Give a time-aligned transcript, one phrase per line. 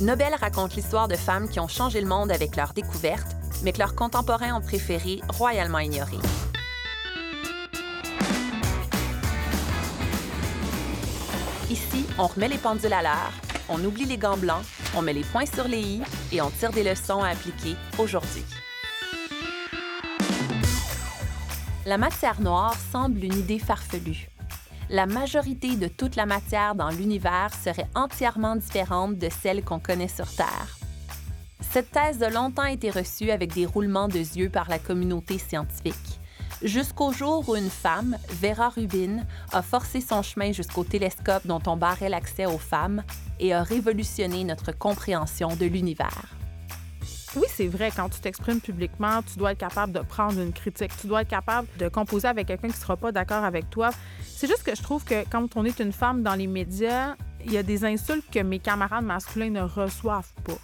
[0.00, 3.78] Nobel raconte l'histoire de femmes qui ont changé le monde avec leurs découvertes, mais que
[3.78, 6.16] leurs contemporains ont préféré royalement ignorer.
[11.68, 13.32] Ici, on remet les pendules à l'heure,
[13.68, 14.64] on oublie les gants blancs,
[14.96, 18.44] on met les points sur les i et on tire des leçons à appliquer aujourd'hui.
[21.84, 24.29] La matière noire semble une idée farfelue.
[24.90, 30.08] La majorité de toute la matière dans l'univers serait entièrement différente de celle qu'on connaît
[30.08, 30.78] sur Terre.
[31.60, 36.20] Cette thèse a longtemps été reçue avec des roulements de yeux par la communauté scientifique
[36.62, 41.76] jusqu'au jour où une femme, Vera Rubin, a forcé son chemin jusqu'au télescope dont on
[41.76, 43.02] barrait l'accès aux femmes
[43.38, 46.39] et a révolutionné notre compréhension de l'univers.
[47.36, 50.90] Oui, c'est vrai, quand tu t'exprimes publiquement, tu dois être capable de prendre une critique,
[51.00, 53.90] tu dois être capable de composer avec quelqu'un qui ne sera pas d'accord avec toi.
[54.20, 57.52] C'est juste que je trouve que quand on est une femme dans les médias, il
[57.52, 60.58] y a des insultes que mes camarades masculins ne reçoivent pas.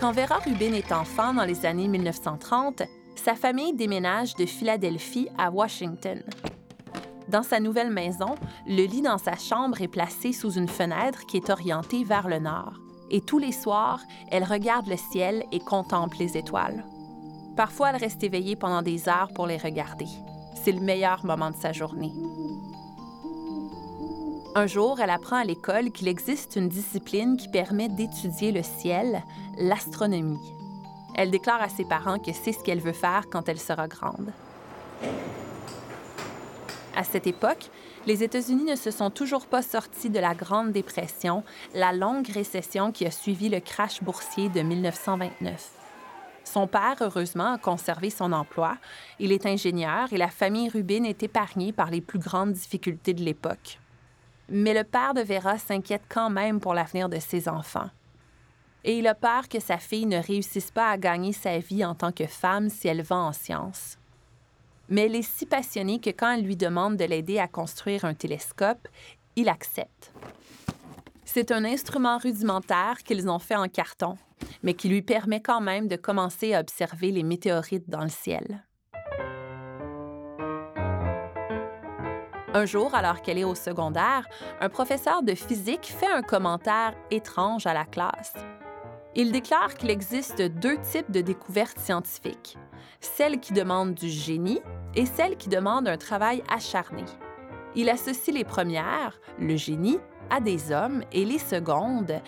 [0.00, 2.82] Quand Vera Rubin est enfant dans les années 1930,
[3.16, 6.22] sa famille déménage de Philadelphie à Washington.
[7.28, 11.36] Dans sa nouvelle maison, le lit dans sa chambre est placé sous une fenêtre qui
[11.36, 12.72] est orientée vers le nord.
[13.10, 16.84] Et tous les soirs, elle regarde le ciel et contemple les étoiles.
[17.54, 20.06] Parfois, elle reste éveillée pendant des heures pour les regarder.
[20.54, 22.12] C'est le meilleur moment de sa journée.
[24.54, 29.22] Un jour, elle apprend à l'école qu'il existe une discipline qui permet d'étudier le ciel,
[29.58, 30.52] l'astronomie.
[31.14, 34.32] Elle déclare à ses parents que c'est ce qu'elle veut faire quand elle sera grande.
[36.98, 37.70] À cette époque,
[38.06, 42.90] les États-Unis ne se sont toujours pas sortis de la Grande Dépression, la longue récession
[42.90, 45.70] qui a suivi le crash boursier de 1929.
[46.42, 48.78] Son père, heureusement, a conservé son emploi.
[49.20, 53.22] Il est ingénieur et la famille Rubin est épargnée par les plus grandes difficultés de
[53.22, 53.78] l'époque.
[54.48, 57.90] Mais le père de Vera s'inquiète quand même pour l'avenir de ses enfants.
[58.82, 61.94] Et il a peur que sa fille ne réussisse pas à gagner sa vie en
[61.94, 63.98] tant que femme si elle va en sciences.
[64.88, 68.14] Mais elle est si passionnée que quand elle lui demande de l'aider à construire un
[68.14, 68.88] télescope,
[69.36, 70.12] il accepte.
[71.24, 74.16] C'est un instrument rudimentaire qu'ils ont fait en carton,
[74.62, 78.64] mais qui lui permet quand même de commencer à observer les météorites dans le ciel.
[82.54, 84.26] Un jour, alors qu'elle est au secondaire,
[84.60, 88.32] un professeur de physique fait un commentaire étrange à la classe.
[89.14, 92.56] Il déclare qu'il existe deux types de découvertes scientifiques,
[93.00, 94.60] celles qui demandent du génie
[94.94, 97.04] et celles qui demandent un travail acharné.
[97.74, 99.98] Il associe les premières, le génie,
[100.30, 102.20] à des hommes et les secondes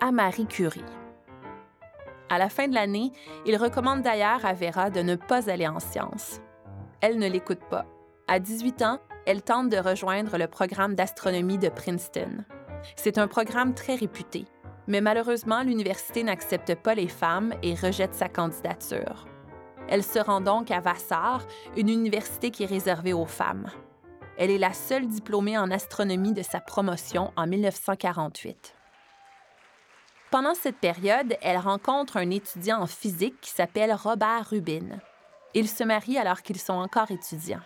[0.00, 0.84] à Marie Curie.
[2.30, 3.12] À la fin de l'année,
[3.46, 6.40] il recommande d'ailleurs à Vera de ne pas aller en sciences.
[7.00, 7.86] Elle ne l'écoute pas.
[8.26, 12.44] À 18 ans, elle tente de rejoindre le programme d'astronomie de Princeton.
[12.96, 14.44] C'est un programme très réputé,
[14.86, 19.26] mais malheureusement, l'université n'accepte pas les femmes et rejette sa candidature.
[19.88, 21.42] Elle se rend donc à Vassar,
[21.76, 23.70] une université qui est réservée aux femmes.
[24.36, 28.74] Elle est la seule diplômée en astronomie de sa promotion en 1948.
[30.30, 35.00] Pendant cette période, elle rencontre un étudiant en physique qui s'appelle Robert Rubin.
[35.54, 37.62] Ils se marient alors qu'ils sont encore étudiants.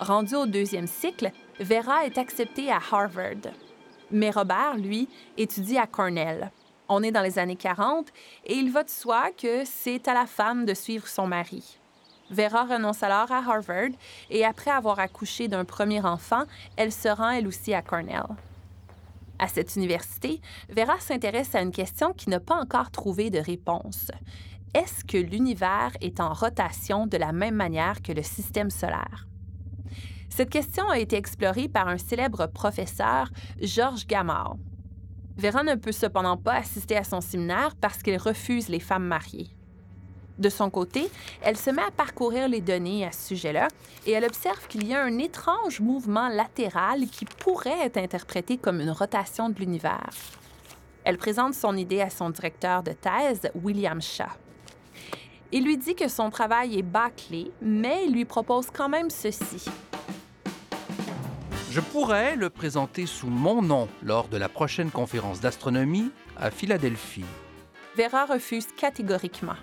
[0.00, 3.52] Rendu au deuxième cycle, Vera est acceptée à Harvard.
[4.10, 5.08] Mais Robert, lui,
[5.38, 6.50] étudie à Cornell.
[6.92, 8.08] On est dans les années 40
[8.46, 11.78] et il va de soi que c'est à la femme de suivre son mari.
[12.32, 13.92] Vera renonce alors à Harvard
[14.28, 16.42] et après avoir accouché d'un premier enfant,
[16.76, 18.26] elle se rend elle aussi à Cornell.
[19.38, 24.10] À cette université, Vera s'intéresse à une question qui n'a pas encore trouvé de réponse.
[24.74, 29.28] Est-ce que l'univers est en rotation de la même manière que le système solaire?
[30.28, 33.30] Cette question a été explorée par un célèbre professeur,
[33.60, 34.58] Georges Gamow.
[35.40, 39.48] Vera ne peut cependant pas assister à son séminaire parce qu'il refuse les femmes mariées.
[40.38, 41.10] De son côté,
[41.40, 43.68] elle se met à parcourir les données à ce sujet-là
[44.06, 48.80] et elle observe qu'il y a un étrange mouvement latéral qui pourrait être interprété comme
[48.80, 50.10] une rotation de l'univers.
[51.04, 54.24] Elle présente son idée à son directeur de thèse, William Shaw.
[55.52, 59.64] Il lui dit que son travail est bâclé, mais il lui propose quand même ceci.
[61.70, 67.24] Je pourrais le présenter sous mon nom lors de la prochaine conférence d'astronomie à Philadelphie.
[67.96, 69.54] Vera refuse catégoriquement.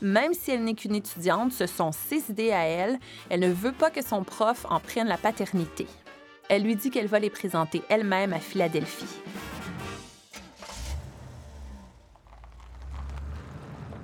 [0.00, 2.98] Même si elle n'est qu'une étudiante, ce sont ses idées à elle.
[3.28, 5.86] Elle ne veut pas que son prof en prenne la paternité.
[6.48, 9.20] Elle lui dit qu'elle va les présenter elle-même à Philadelphie.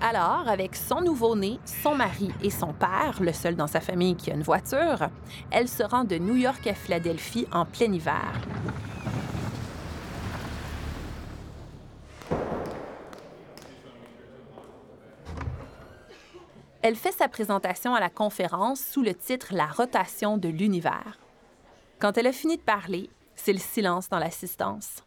[0.09, 4.31] Alors, avec son nouveau-né, son mari et son père, le seul dans sa famille qui
[4.31, 5.09] a une voiture,
[5.51, 8.41] elle se rend de New York à Philadelphie en plein hiver.
[16.83, 21.19] Elle fait sa présentation à la conférence sous le titre La rotation de l'univers.
[21.99, 25.03] Quand elle a fini de parler, c'est le silence dans l'assistance.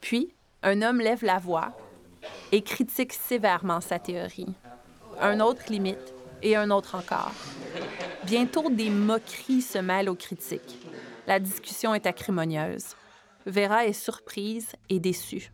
[0.00, 0.34] Puis,
[0.64, 1.76] un homme lève la voix
[2.52, 4.54] et critique sévèrement sa théorie.
[5.20, 7.32] Un autre limite et un autre encore.
[8.24, 10.78] Bientôt, des moqueries se mêlent aux critiques.
[11.26, 12.94] La discussion est acrimonieuse.
[13.46, 15.52] Vera est surprise et déçue.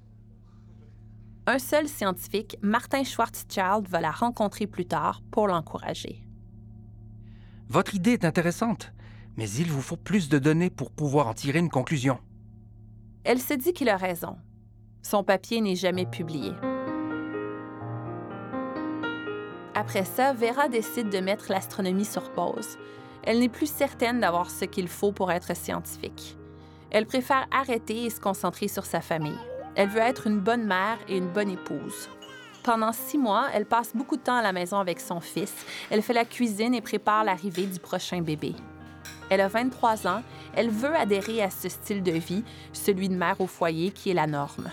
[1.46, 6.24] Un seul scientifique, Martin Schwarzschild, va la rencontrer plus tard pour l'encourager.
[7.68, 8.92] Votre idée est intéressante,
[9.36, 12.18] mais il vous faut plus de données pour pouvoir en tirer une conclusion.
[13.24, 14.36] Elle se dit qu'il a raison.
[15.02, 16.52] Son papier n'est jamais publié.
[19.74, 22.78] Après ça, Vera décide de mettre l'astronomie sur pause.
[23.24, 26.36] Elle n'est plus certaine d'avoir ce qu'il faut pour être scientifique.
[26.90, 29.38] Elle préfère arrêter et se concentrer sur sa famille.
[29.74, 32.08] Elle veut être une bonne mère et une bonne épouse.
[32.62, 35.52] Pendant six mois, elle passe beaucoup de temps à la maison avec son fils.
[35.90, 38.54] Elle fait la cuisine et prépare l'arrivée du prochain bébé.
[39.32, 40.22] Elle a 23 ans.
[40.54, 42.44] Elle veut adhérer à ce style de vie,
[42.74, 44.70] celui de mère au foyer, qui est la norme.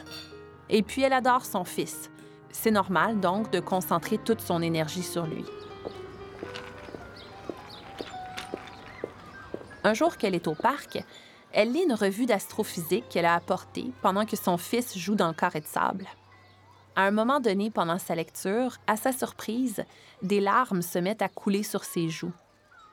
[0.70, 2.12] Et puis, elle adore son fils.
[2.52, 5.46] C'est normal, donc, de concentrer toute son énergie sur lui.
[9.86, 11.06] Un jour qu'elle est au parc,
[11.54, 15.34] elle lit une revue d'astrophysique qu'elle a apportée pendant que son fils joue dans le
[15.34, 16.06] carré de sable.
[16.98, 19.86] À un moment donné, pendant sa lecture, à sa surprise,
[20.22, 22.34] des larmes se mettent à couler sur ses joues.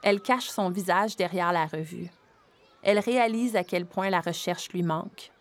[0.07, 2.09] Elle cache son visage derrière la revue.
[2.85, 5.33] Elle réalise à quel point la recherche lui manque.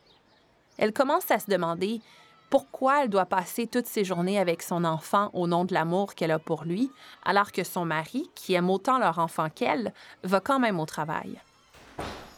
[0.79, 2.01] Elle commence à se demander
[2.49, 6.31] pourquoi elle doit passer toutes ses journées avec son enfant au nom de l'amour qu'elle
[6.31, 6.89] a pour lui,
[7.23, 11.39] alors que son mari, qui aime autant leur enfant qu'elle, va quand même au travail.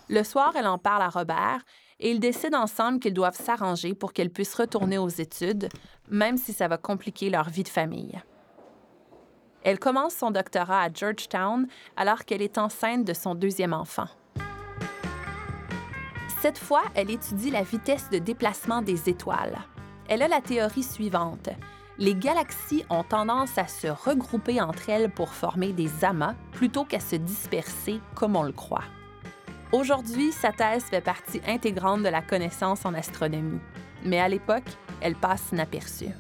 [0.10, 1.62] Le soir, elle en parle à Robert
[2.02, 5.70] et ils décident ensemble qu'ils doivent s'arranger pour qu'elle puisse retourner aux études,
[6.10, 8.22] même si ça va compliquer leur vie de famille.
[9.68, 11.68] Elle commence son doctorat à Georgetown
[11.98, 14.08] alors qu'elle est enceinte de son deuxième enfant.
[16.42, 19.58] Cette fois, elle étudie la vitesse de déplacement des étoiles.
[20.08, 21.50] Elle a la théorie suivante.
[21.98, 27.02] Les galaxies ont tendance à se regrouper entre elles pour former des amas plutôt qu'à
[27.02, 28.86] se disperser comme on le croit.
[29.74, 33.60] Aujourd'hui, sa thèse fait partie intégrante de la connaissance en astronomie,
[34.06, 36.16] mais à l'époque, elle passe inaperçue.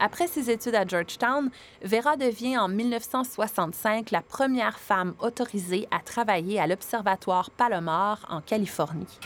[0.00, 1.50] Après ses études à Georgetown,
[1.82, 9.18] Vera devient en 1965 la première femme autorisée à travailler à l'Observatoire Palomar en Californie.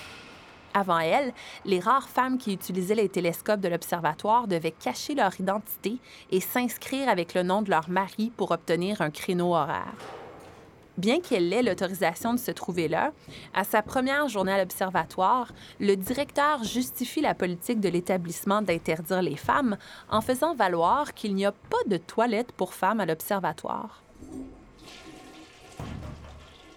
[0.73, 1.35] Avant elle,
[1.67, 5.99] les rares femmes qui utilisaient les télescopes de l'observatoire devaient cacher leur identité
[6.31, 10.22] et s'inscrire avec le nom de leur mari pour obtenir un créneau horaire.
[10.99, 13.13] Bien qu'elle ait l'autorisation de se trouver là,
[13.55, 15.51] à sa première journée à l'observatoire,
[15.81, 19.79] le directeur justifie la politique de l'établissement d'interdire les femmes
[20.11, 24.03] en faisant valoir qu'il n'y a pas de toilette pour femmes à l'observatoire.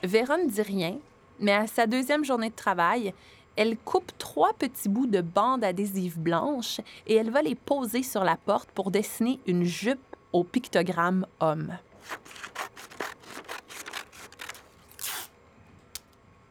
[0.01, 0.97] Vera ne dit rien,
[1.39, 3.13] mais à sa deuxième journée de travail,
[3.57, 8.23] elle coupe trois petits bouts de bande adhésive blanche et elle va les poser sur
[8.23, 9.99] la porte pour dessiner une jupe
[10.31, 11.73] au pictogramme homme.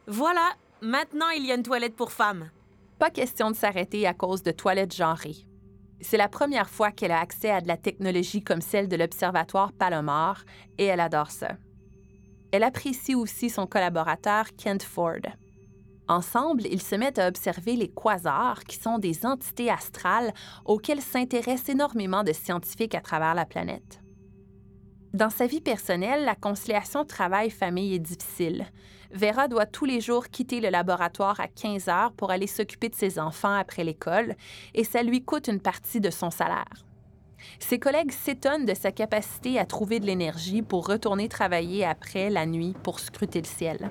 [0.07, 2.51] Voilà, maintenant il y a une toilette pour femmes.
[2.99, 5.47] Pas question de s'arrêter à cause de toilettes genrées.
[6.01, 9.73] C'est la première fois qu'elle a accès à de la technologie comme celle de l'Observatoire
[9.73, 10.45] Palomar
[10.77, 11.57] et elle adore ça.
[12.53, 15.23] Elle apprécie aussi son collaborateur Kent Ford.
[16.07, 20.35] Ensemble, ils se mettent à observer les quasars, qui sont des entités astrales
[20.67, 24.04] auxquelles s'intéressent énormément de scientifiques à travers la planète.
[25.15, 28.67] Dans sa vie personnelle, la conciliation travail-famille est difficile.
[29.13, 32.97] Vera doit tous les jours quitter le laboratoire à 15 heures pour aller s'occuper de
[32.97, 34.35] ses enfants après l'école
[34.75, 36.85] et ça lui coûte une partie de son salaire.
[37.61, 42.45] Ses collègues s'étonnent de sa capacité à trouver de l'énergie pour retourner travailler après la
[42.45, 43.91] nuit pour scruter le ciel.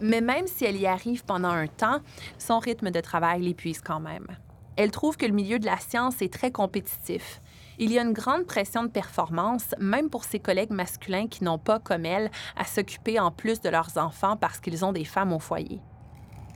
[0.00, 1.98] Mais même si elle y arrive pendant un temps,
[2.38, 4.28] son rythme de travail l'épuise quand même.
[4.76, 7.41] Elle trouve que le milieu de la science est très compétitif
[7.78, 11.58] il y a une grande pression de performance, même pour ses collègues masculins qui n'ont
[11.58, 15.32] pas, comme elle, à s'occuper en plus de leurs enfants parce qu'ils ont des femmes
[15.32, 15.80] au foyer.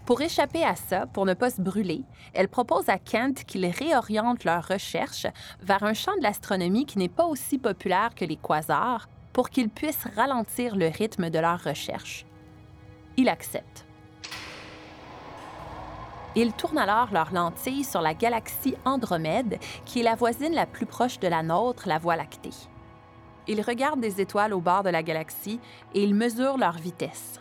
[0.05, 4.45] Pour échapper à ça, pour ne pas se brûler, elle propose à Kent qu'il réoriente
[4.45, 5.27] leurs recherches
[5.61, 9.69] vers un champ de l'astronomie qui n'est pas aussi populaire que les quasars pour qu'ils
[9.69, 12.25] puissent ralentir le rythme de leurs recherches.
[13.17, 13.86] Il accepte.
[16.39, 20.85] Ils tournent alors leur lentille sur la galaxie Andromède, qui est la voisine la plus
[20.85, 22.51] proche de la nôtre, la Voie lactée.
[23.49, 25.59] Ils regardent des étoiles au bord de la galaxie
[25.95, 27.41] et ils mesurent leur vitesse.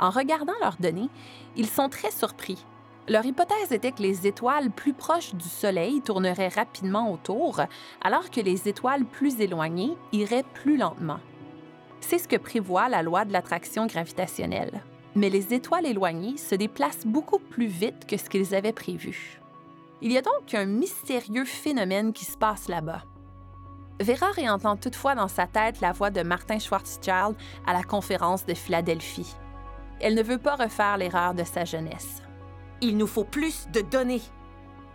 [0.00, 1.10] En regardant leurs données,
[1.54, 2.66] ils sont très surpris.
[3.06, 7.60] Leur hypothèse était que les étoiles plus proches du Soleil tourneraient rapidement autour,
[8.00, 11.20] alors que les étoiles plus éloignées iraient plus lentement.
[12.00, 14.82] C'est ce que prévoit la loi de l'attraction gravitationnelle.
[15.14, 19.40] Mais les étoiles éloignées se déplacent beaucoup plus vite que ce qu'ils avaient prévu.
[20.00, 23.02] Il y a donc un mystérieux phénomène qui se passe là-bas.
[24.00, 28.54] Vera réentend toutefois dans sa tête la voix de Martin Schwarzschild à la conférence de
[28.54, 29.36] Philadelphie.
[30.00, 32.22] Elle ne veut pas refaire l'erreur de sa jeunesse.
[32.80, 34.22] Il nous faut plus de données.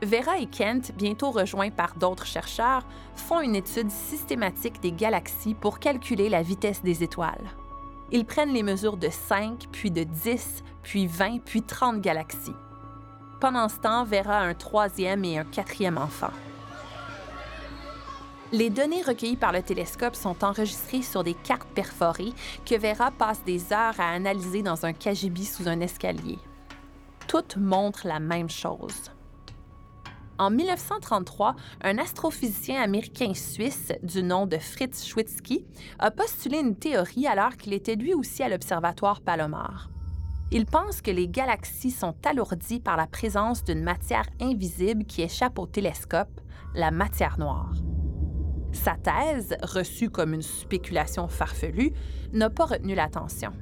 [0.04, 5.80] Vera et Kent, bientôt rejoints par d'autres chercheurs, font une étude systématique des galaxies pour
[5.80, 7.56] calculer la vitesse des étoiles.
[8.12, 12.56] Ils prennent les mesures de 5, puis de 10, puis 20, puis 30 galaxies.
[13.42, 16.32] Pendant ce temps, Vera a un troisième et un quatrième enfant.
[18.54, 22.32] Les données recueillies par le télescope sont enregistrées sur des cartes perforées
[22.66, 26.40] que Vera passe des heures à analyser dans un cagibi sous un escalier.
[27.28, 29.12] Toutes montrent la même chose.
[30.40, 35.66] En 1933, un astrophysicien américain-suisse du nom de Fritz Schwitzky
[35.98, 39.90] a postulé une théorie alors qu'il était lui aussi à l'Observatoire Palomar.
[40.52, 45.58] Il pense que les galaxies sont alourdies par la présence d'une matière invisible qui échappe
[45.58, 46.40] au télescope,
[46.76, 47.74] la matière noire.
[48.74, 51.94] Sa thèse, reçue comme une spéculation farfelue,
[52.32, 53.54] n'a pas retenu l'attention.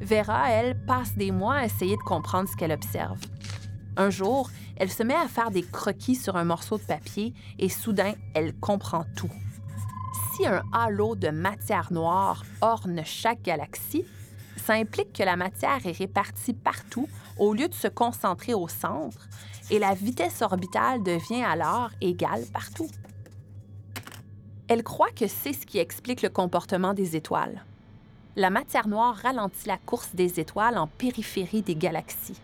[0.00, 3.18] Vera, elle, passe des mois à essayer de comprendre ce qu'elle observe.
[3.96, 7.68] Un jour, elle se met à faire des croquis sur un morceau de papier et
[7.68, 9.30] soudain, elle comprend tout.
[10.34, 14.04] Si un halo de matière noire orne chaque galaxie,
[14.56, 17.08] ça implique que la matière est répartie partout
[17.38, 19.28] au lieu de se concentrer au centre,
[19.70, 22.88] et la vitesse orbitale devient alors égale partout.
[24.68, 27.64] Elle croit que c'est ce qui explique le comportement des étoiles.
[28.36, 32.40] La matière noire ralentit la course des étoiles en périphérie des galaxies.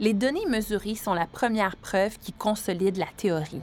[0.00, 3.62] Les données mesurées sont la première preuve qui consolide la théorie.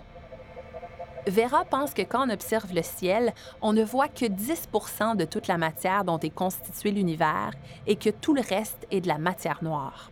[1.27, 5.47] Vera pense que quand on observe le ciel, on ne voit que 10% de toute
[5.47, 7.51] la matière dont est constitué l'univers
[7.85, 10.09] et que tout le reste est de la matière noire.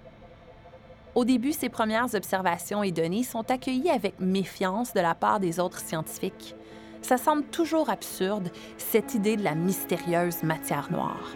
[1.16, 5.60] Au début, ces premières observations et données sont accueillies avec méfiance de la part des
[5.60, 6.56] autres scientifiques
[7.02, 11.32] ça semble toujours absurde, cette idée de la mystérieuse matière noire.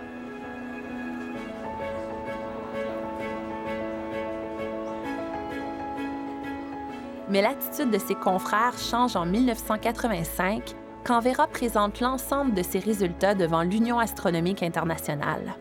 [7.33, 13.33] Mais l'attitude de ses confrères change en 1985 quand Vera présente l'ensemble de ses résultats
[13.33, 15.55] devant l'Union astronomique internationale.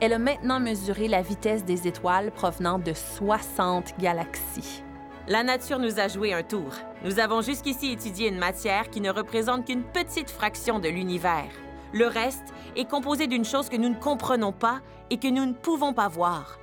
[0.00, 4.84] Elle a maintenant mesuré la vitesse des étoiles provenant de 60 galaxies.
[5.26, 6.70] La nature nous a joué un tour.
[7.02, 11.50] Nous avons jusqu'ici étudié une matière qui ne représente qu'une petite fraction de l'univers.
[11.92, 14.78] Le reste est composé d'une chose que nous ne comprenons pas
[15.10, 16.60] et que nous ne pouvons pas voir.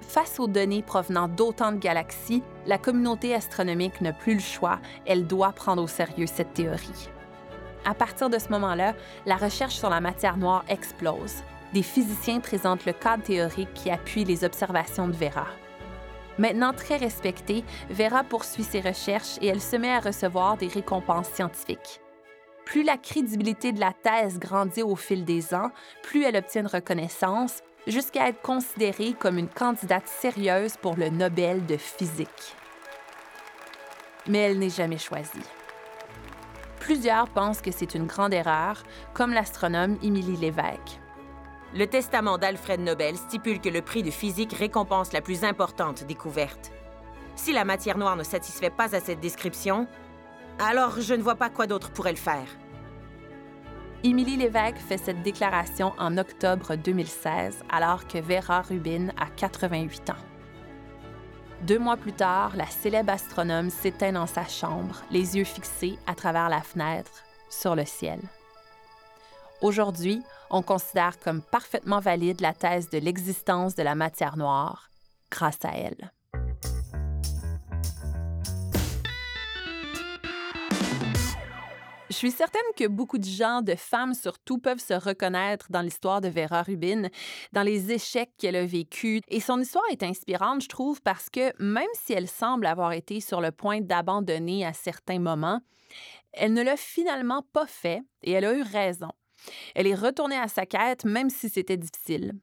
[0.00, 5.26] Face aux données provenant d'autant de galaxies, la communauté astronomique n'a plus le choix, elle
[5.26, 7.08] doit prendre au sérieux cette théorie.
[7.84, 8.94] À partir de ce moment-là,
[9.26, 11.42] la recherche sur la matière noire explose.
[11.72, 15.46] Des physiciens présentent le cadre théorique qui appuie les observations de Vera.
[16.38, 21.28] Maintenant très respectée, Vera poursuit ses recherches et elle se met à recevoir des récompenses
[21.28, 22.00] scientifiques.
[22.64, 25.70] Plus la crédibilité de la thèse grandit au fil des ans,
[26.02, 31.76] plus elle obtient reconnaissance, jusqu'à être considérée comme une candidate sérieuse pour le Nobel de
[31.76, 32.56] physique.
[34.26, 35.44] Mais elle n'est jamais choisie.
[36.78, 38.82] Plusieurs pensent que c'est une grande erreur,
[39.14, 41.00] comme l'astronome Émilie Lévesque.
[41.74, 46.72] Le testament d'Alfred Nobel stipule que le prix de physique récompense la plus importante découverte.
[47.36, 49.86] Si la matière noire ne satisfait pas à cette description,
[50.58, 52.48] alors je ne vois pas quoi d'autre pourrait le faire.
[54.02, 60.24] Émilie Lévesque fait cette déclaration en octobre 2016, alors que Vera Rubin a 88 ans.
[61.66, 66.14] Deux mois plus tard, la célèbre astronome s'éteint dans sa chambre, les yeux fixés à
[66.14, 67.10] travers la fenêtre
[67.50, 68.20] sur le ciel.
[69.60, 74.88] Aujourd'hui, on considère comme parfaitement valide la thèse de l'existence de la matière noire
[75.30, 76.10] grâce à elle.
[82.20, 86.28] Suis certaine que beaucoup de gens, de femmes surtout, peuvent se reconnaître dans l'histoire de
[86.28, 87.08] Vera Rubin,
[87.52, 89.22] dans les échecs qu'elle a vécus.
[89.28, 93.20] Et son histoire est inspirante, je trouve, parce que même si elle semble avoir été
[93.20, 95.62] sur le point d'abandonner à certains moments,
[96.34, 99.08] elle ne l'a finalement pas fait et elle a eu raison.
[99.74, 102.34] Elle est retournée à sa quête, même si c'était difficile.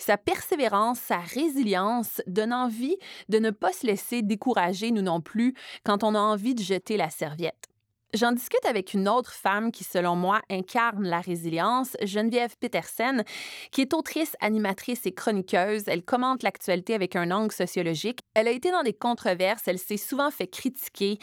[0.00, 2.96] Sa persévérance, sa résilience donnent envie
[3.28, 6.96] de ne pas se laisser décourager, nous non plus, quand on a envie de jeter
[6.96, 7.69] la serviette.
[8.12, 13.22] J'en discute avec une autre femme qui, selon moi, incarne la résilience, Geneviève Petersen,
[13.70, 15.84] qui est autrice, animatrice et chroniqueuse.
[15.86, 18.18] Elle commente l'actualité avec un angle sociologique.
[18.34, 21.18] Elle a été dans des controverses, elle s'est souvent fait critiquer.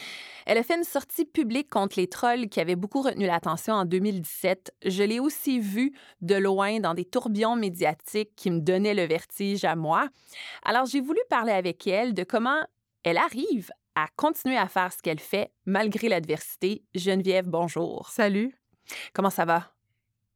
[0.46, 3.84] Elle a fait une sortie publique contre les trolls qui avaient beaucoup retenu l'attention en
[3.84, 4.72] 2017.
[4.86, 5.92] Je l'ai aussi vue
[6.22, 10.08] de loin dans des tourbillons médiatiques qui me donnaient le vertige à moi.
[10.64, 12.62] Alors j'ai voulu parler avec elle de comment
[13.04, 16.84] elle arrive à continuer à faire ce qu'elle fait malgré l'adversité.
[16.94, 18.08] Geneviève, bonjour.
[18.10, 18.54] Salut.
[19.12, 19.77] Comment ça va?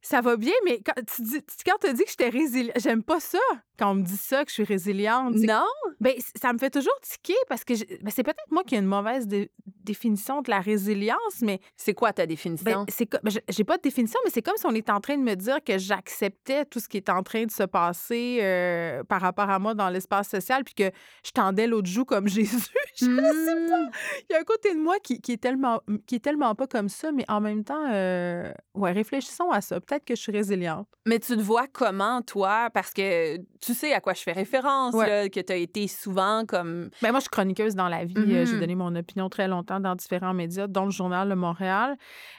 [0.03, 3.21] Ça va bien, mais quand tu dis, quand as dit que j'étais résiliente, j'aime pas
[3.21, 3.39] ça
[3.79, 5.35] quand on me dit ça, que je suis résiliente.
[5.35, 5.65] Non?
[5.99, 8.85] Ben, ça me fait toujours tiquer parce que ben, c'est peut-être moi qui ai une
[8.85, 9.27] mauvaise
[9.65, 11.59] définition de la résilience, mais.
[11.75, 12.65] C'est quoi ta définition?
[12.65, 15.17] Ben, c'est ben, j'ai pas de définition, mais c'est comme si on était en train
[15.17, 19.03] de me dire que j'acceptais tout ce qui est en train de se passer euh,
[19.03, 20.91] par rapport à moi dans l'espace social, puis que
[21.25, 22.67] je tendais l'autre joue comme Jésus.
[22.95, 23.79] je sais pas.
[23.79, 23.89] Hmm.
[24.29, 26.67] Il y a un côté de moi qui, qui, est tellement, qui est tellement pas
[26.67, 30.31] comme ça, mais en même temps, euh, ouais, réfléchissons à ça peut-être que je suis
[30.31, 30.87] résiliente.
[31.05, 32.69] Mais tu te vois comment, toi?
[32.73, 36.89] Parce que tu sais à quoi je fais référence, que tu as été souvent comme.
[37.01, 38.13] Ben moi, je suis chroniqueuse dans la vie.
[38.17, 38.59] Euh, j'ai mm-hmm.
[38.59, 41.97] donné mon opinion très longtemps dans différents médias, dont le Journal de Montréal.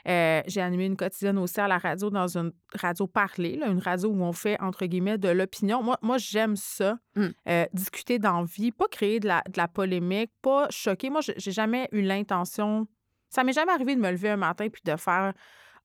[0.09, 4.09] Euh, j'ai animé une quotidienne aussi à la radio, dans une radio parlée, une radio
[4.09, 5.83] où on fait, entre guillemets, de l'opinion.
[5.83, 7.27] Moi, moi j'aime ça, mm.
[7.49, 11.11] euh, discuter d'envie, pas créer de la, de la polémique, pas choquer.
[11.11, 12.87] Moi, j'ai jamais eu l'intention.
[13.29, 15.35] Ça m'est jamais arrivé de me lever un matin puis de faire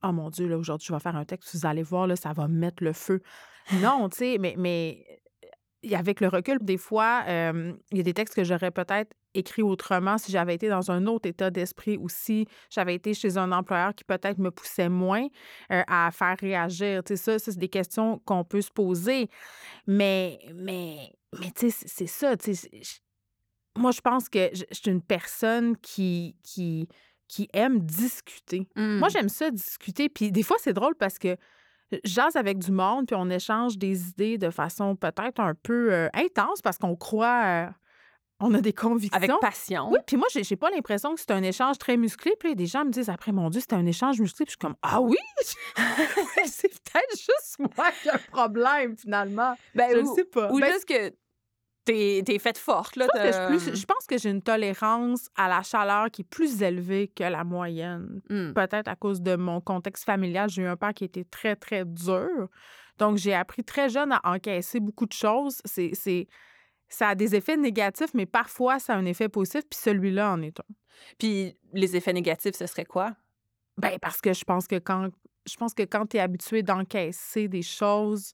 [0.03, 2.33] oh mon Dieu, là, aujourd'hui, je vais faire un texte, vous allez voir, là, ça
[2.33, 3.21] va mettre le feu.
[3.81, 5.05] Non, tu sais, mais, mais
[5.93, 10.17] avec le recul, des fois, il y a des textes que j'aurais peut-être écrits autrement
[10.17, 13.93] si j'avais été dans un autre état d'esprit ou si j'avais été chez un employeur
[13.93, 15.27] qui peut-être me poussait moins
[15.69, 17.03] à faire réagir.
[17.03, 19.29] Tu sais, ça, c'est des questions qu'on peut se poser.
[19.85, 22.35] Mais, mais, mais tu sais, c'est ça.
[23.77, 26.35] Moi, je pense que je suis une personne qui,
[27.29, 28.67] qui aiment discuter.
[28.75, 29.11] Moi, mmh.
[29.11, 30.09] j'aime ça discuter.
[30.09, 31.37] Puis des fois, c'est drôle parce que
[32.03, 36.09] jase avec du monde, puis on échange des idées de façon peut-être un peu euh,
[36.13, 37.43] intense parce qu'on croit.
[37.45, 37.67] Euh,
[38.41, 39.17] on a des convictions.
[39.17, 39.89] Avec passion.
[39.91, 42.33] Oui, puis moi, j'ai pas l'impression que c'est un échange très musclé.
[42.39, 44.45] Puis des gens me disent après, mon Dieu, c'est un échange musclé.
[44.45, 45.17] Puis je suis comme, ah oui!
[46.45, 49.55] c'est peut-être juste moi qui ai un problème, finalement.
[49.75, 50.51] Ben, je ne sais pas.
[50.53, 51.13] Ou ben, juste que
[52.23, 52.95] t'es faite forte.
[52.95, 57.23] Là, je, pense que j'ai une tolérance à la chaleur qui est plus élevée que
[57.23, 58.21] la moyenne.
[58.29, 58.53] Hmm.
[58.53, 60.49] Peut-être à cause de mon contexte familial.
[60.49, 62.49] J'ai eu un père qui était très, très dur.
[62.97, 65.61] Donc, j'ai appris très jeune à encaisser beaucoup de choses.
[65.65, 66.27] C'est,
[66.89, 70.41] ça a des effets négatifs, mais parfois, ça a un effet positif, puis celui-là en
[70.41, 70.73] est un.
[71.17, 73.15] Puis, les effets négatifs, ce serait quoi?
[73.77, 75.09] Ben parce que je pense que quand
[75.49, 78.33] je pense que quand tu es habitué d'encaisser des choses,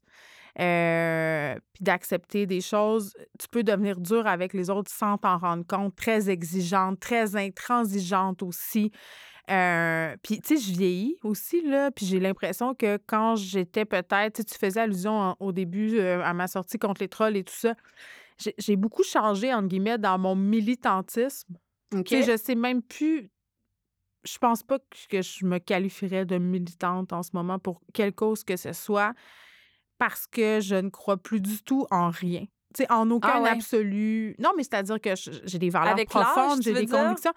[0.60, 5.66] euh, puis d'accepter des choses, tu peux devenir dur avec les autres sans t'en rendre
[5.68, 8.92] compte, très exigeante, très intransigeante aussi.
[9.52, 14.44] Euh, puis, tu sais, je vieillis aussi, là, puis j'ai l'impression que quand j'étais peut-être,
[14.44, 17.76] tu faisais allusion au début euh, à ma sortie contre les trolls et tout ça,
[18.58, 21.56] j'ai beaucoup changé, entre guillemets, dans mon militantisme.
[22.06, 23.30] Sais, je sais même plus
[24.26, 28.44] je pense pas que je me qualifierais de militante en ce moment pour quelle cause
[28.44, 29.14] que ce soit
[29.98, 32.46] parce que je ne crois plus du tout en rien.
[32.76, 34.36] sais, en aucun ah absolu.
[34.40, 37.34] Non, mais c'est-à-dire que j'ai des valeurs profondes, j'ai des convictions.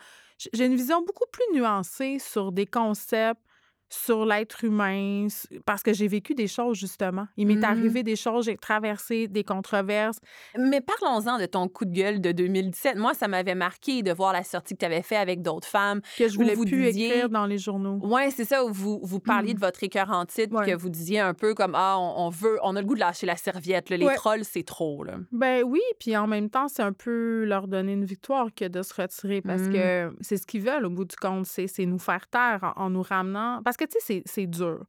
[0.53, 3.43] J'ai une vision beaucoup plus nuancée sur des concepts,
[3.91, 5.27] sur l'être humain,
[5.65, 7.27] parce que j'ai vécu des choses, justement.
[7.37, 7.65] Il m'est mmh.
[7.65, 10.19] arrivé des choses, j'ai traversé des controverses.
[10.59, 12.97] Mais parlons-en de ton coup de gueule de 2017.
[12.97, 16.01] Moi, ça m'avait marqué de voir la sortie que tu avais fait avec d'autres femmes.
[16.19, 17.99] Que je voulais vous plus écrire dans les journaux.
[18.03, 19.63] Oui, c'est ça, où vous, vous parliez de mmh.
[19.63, 22.81] votre écœur en titre, que vous disiez un peu comme, ah, on, veut, on a
[22.81, 23.89] le goût de lâcher la serviette.
[23.91, 25.03] Les trolls, c'est trop.
[25.03, 25.15] Là.
[25.33, 28.83] Ben oui, puis en même temps, c'est un peu leur donner une victoire que de
[28.83, 29.73] se retirer, parce mmh.
[29.73, 32.91] que c'est ce qu'ils veulent, au bout du compte, c'est nous faire taire en, en
[32.91, 33.63] nous ramenant.
[33.65, 34.85] Parce que, tu sais, c'est dur.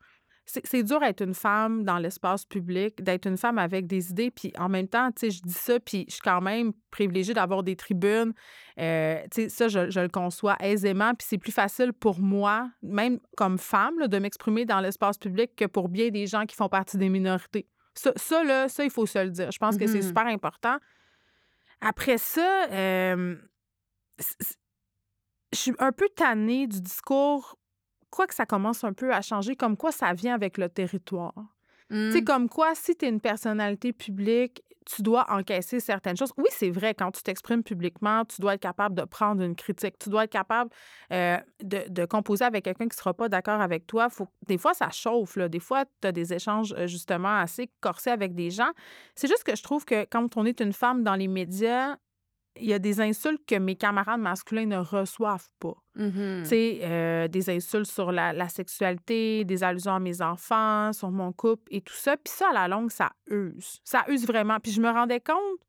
[0.45, 4.52] C'est dur d'être une femme dans l'espace public, d'être une femme avec des idées, puis
[4.58, 7.62] en même temps, tu sais, je dis ça, puis je suis quand même privilégiée d'avoir
[7.62, 8.34] des tribunes.
[8.80, 13.19] Euh, tu sais, ça, je, le conçois aisément, puis c'est plus facile pour moi, même
[13.38, 16.97] comme femme, de m'exprimer dans l'espace public que pour bien des gens qui font partie
[16.97, 17.67] des minorités.
[17.93, 19.52] Ça, ça là, ça, il faut se le dire.
[19.52, 20.08] Je pense que c'est mm-hmm.
[20.08, 20.78] super important.
[21.80, 23.36] Après ça, euh,
[25.54, 27.59] je suis un peu tannée du discours
[28.10, 31.34] quoi que ça commence un peu à changer, comme quoi ça vient avec le territoire.
[31.89, 32.26] C'est Tu sais, mmh.
[32.26, 36.34] comme quoi, si tu es une personnalité publique, tu dois encaisser certaines choses.
[36.38, 40.00] Oui, c'est vrai, quand tu t'exprimes publiquement, tu dois être capable de prendre une critique.
[40.00, 40.72] Tu dois être capable
[41.13, 44.10] euh, de, de, composer avec quelqu'un qui ne sera pas d'accord avec toi.
[44.10, 45.36] Faut, des fois, ça chauffe.
[45.36, 45.48] Là.
[45.48, 48.72] Des fois, tu as des échanges euh, justement assez corsés avec des gens.
[49.15, 51.98] C'est juste que je trouve que quand on est une femme dans les médias,
[52.56, 55.76] il y a des insultes que mes camarades masculins ne reçoivent pas.
[55.96, 56.44] Mm-hmm.
[56.44, 61.12] Tu sais, euh, des insultes sur la, la, sexualité, des allusions à mes enfants, sur
[61.12, 62.18] mon couple et tout ça.
[62.18, 63.80] Puis ça, à la longue, ça use.
[63.84, 64.60] Ça use vraiment.
[64.60, 65.60] Puis je me rendais compte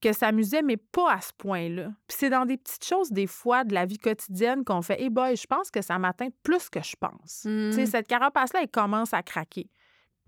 [0.00, 1.88] que ça amusait, mais pas à ce point-là.
[2.06, 5.10] Puis c'est dans des petites choses, des fois, de la vie quotidienne qu'on fait, hey
[5.10, 7.40] boy, je pense que ça m'atteint plus que je pense.
[7.42, 7.86] Tu sais, Mm.
[7.86, 9.68] cette carapace-là, elle commence à craquer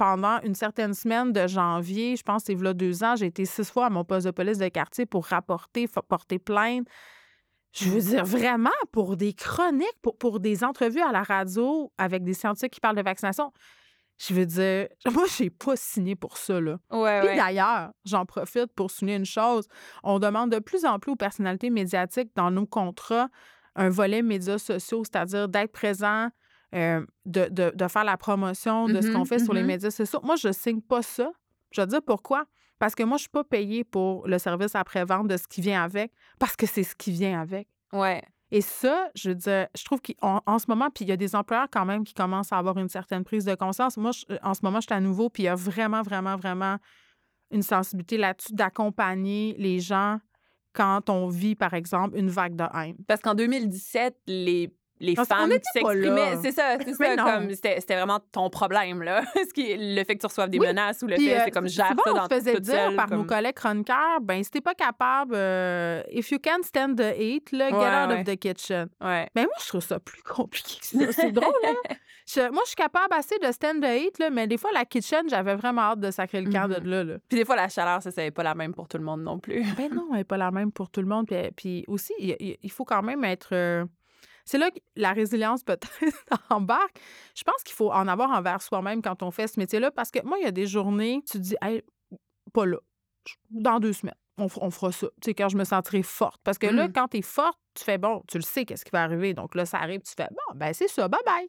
[0.01, 3.45] pendant une certaine semaine de janvier, je pense que c'est là deux ans, j'ai été
[3.45, 6.89] six fois à mon poste de police de quartier pour rapporter, porter plainte.
[7.73, 12.25] Je veux dire, vraiment, pour des chroniques, pour, pour des entrevues à la radio avec
[12.25, 13.53] des scientifiques qui parlent de vaccination,
[14.17, 16.79] je veux dire, moi, je n'ai pas signé pour ça, là.
[16.91, 17.37] Ouais, Puis ouais.
[17.37, 19.67] d'ailleurs, j'en profite pour souligner une chose.
[20.03, 23.29] On demande de plus en plus aux personnalités médiatiques dans nos contrats
[23.77, 26.29] un volet médias sociaux, c'est-à-dire d'être présent,
[26.75, 29.67] euh, de, de- de faire la promotion de ce Mhm, qu'on fait sur les mhm.
[29.67, 30.21] médias sociaux.
[30.23, 31.31] Moi, je ne signe pas ça.
[31.73, 32.45] Je vais te dire pourquoi.
[32.79, 35.61] Parce que moi, je ne suis pas payée pour le service après-vente de ce qui
[35.61, 37.69] vient avec, parce que c'est ce qui vient avec.
[37.93, 38.23] Ouais.
[38.53, 41.17] Et ça, je veux dire, je trouve qu'en en ce moment, puis il y a
[41.17, 43.97] des employeurs quand même qui commencent à avoir une certaine prise de conscience.
[43.97, 46.37] Moi, je- en ce moment, je suis à nouveau, puis il y a vraiment, vraiment,
[46.37, 46.79] vraiment
[47.53, 50.19] une sensibilité là-dessus d'accompagner les gens
[50.73, 52.97] quand on vit, par exemple, une vague de haine.
[53.07, 57.25] Parce qu'en 2017, les, les Parce femmes s'exprimaient, c'est ça, c'est ça, non.
[57.25, 59.23] comme c'était vraiment ton problème, là.
[59.35, 60.67] Ce qui est le fait que tu reçoives des Oui.
[60.67, 62.61] menaces ou le Puis, fait, euh, c'est comme gère souvent, ça on dans se faisait
[62.61, 66.39] dire seule, par nos comme- collègues chroniqueurs, ben si t'es pas capable, euh, if you
[66.39, 68.21] can't stand the heat, là, get Ouais, out ouais.
[68.21, 68.89] of the kitchen.
[69.01, 69.29] Ouais.
[69.35, 71.13] Ben moi, je trouve ça plus compliqué que ça.
[71.13, 71.75] C'est drôle, hein?
[72.33, 74.85] Je- moi, je suis capable assez de stand the heat, là, mais des fois, la
[74.85, 76.79] kitchen, j'avais vraiment hâte de sacrer le camp Mhm.
[76.85, 77.15] de là, là.
[77.29, 79.41] Puis des fois, la chaleur, ça, c'est pas la même pour tout le monde non
[79.41, 79.65] plus.
[79.77, 81.27] Ben non, elle n'est pas la même pour tout le monde.
[81.27, 83.49] Puis, puis aussi, il faut quand même être.
[83.53, 83.85] euh,
[84.45, 85.89] c'est là que la résilience peut-être
[86.51, 86.99] embarque.
[87.35, 89.91] Je pense qu'il faut en avoir envers soi-même quand on fait ce métier-là.
[89.91, 91.83] Parce que moi, il y a des journées, tu te dis, hey,
[92.53, 92.79] pas là.
[93.51, 95.07] Dans deux semaines, on, fera ça.
[95.21, 96.41] Tu sais, quand je me sentirai forte.
[96.43, 96.93] Parce que là, Mhm.
[96.93, 99.35] quand tu es forte, tu fais bon, tu le sais, qu'est-ce qui va arriver.
[99.35, 101.49] Donc là, ça arrive, tu fais bon, ben c'est ça, bye bye.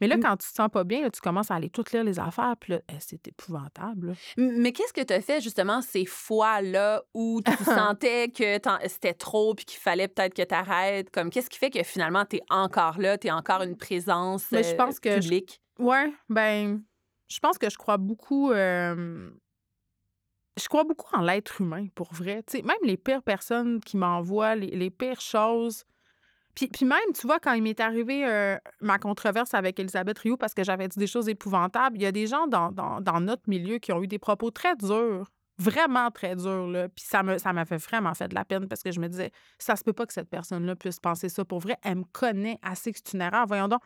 [0.00, 0.20] Mais là, Mm.
[0.22, 2.54] quand tu te sens pas bien, là, tu commences à aller toutes lire les affaires,
[2.58, 4.08] puis là, eh, c'est épouvantable.
[4.08, 4.12] là.
[4.38, 8.58] Mais qu'est-ce que tu as fait justement ces fois-là où tu sentais que
[8.88, 11.10] c'était trop puis qu'il fallait peut-être que tu arrêtes?
[11.10, 14.46] Comme qu'est-ce qui fait que finalement tu es encore là, tu es encore une présence
[14.52, 15.60] Mais je euh, pense que je- publique?
[15.78, 16.82] Ouais, ben,
[17.28, 18.52] je pense que je crois beaucoup.
[18.52, 19.30] euh,
[20.60, 22.42] je crois beaucoup en l'être humain, pour vrai.
[22.54, 25.84] Même les pires personnes qui m'envoient les, les pires choses.
[26.54, 30.36] Puis, puis même, tu vois, quand il m'est arrivé euh, ma controverse avec Elisabeth Rioux
[30.36, 33.20] parce que j'avais dit des choses épouvantables, il y a des gens dans, dans, dans
[33.20, 36.66] notre milieu qui ont eu des propos très durs, vraiment très durs.
[36.66, 36.88] Là.
[36.88, 39.30] Puis ça me, ça m'avait vraiment fait de la peine parce que je me disais,
[39.58, 41.76] ça se peut pas que cette personne-là puisse penser ça pour vrai.
[41.82, 43.82] Elle me connaît assez que c'est une erreur, voyons donc.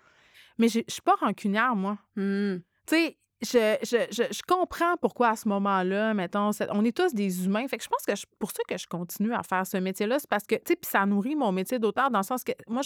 [0.58, 1.98] Mais je suis pas rancunière, moi.
[2.16, 7.14] Tu sais, je, je, je, je comprends pourquoi à ce moment-là, mettons, on est tous
[7.14, 7.66] des humains.
[7.68, 10.18] Fait que je pense que je- pour ça que je continue à faire ce métier-là,
[10.18, 12.52] c'est parce que, tu sais, puis ça nourrit mon métier d'auteur dans le sens que
[12.68, 12.82] moi,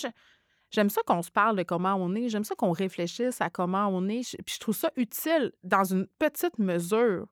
[0.70, 2.28] j'aime ça qu'on se parle de comment on est.
[2.28, 4.36] J'aime ça qu'on réfléchisse à comment on est.
[4.44, 7.26] Puis je trouve ça utile dans une petite mesure.